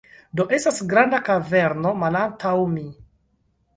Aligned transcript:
Do, 0.39 0.45
estas 0.57 0.79
granda 0.93 1.19
kaverno 1.29 1.93
malantaŭ 2.05 2.57
mi 2.77 2.87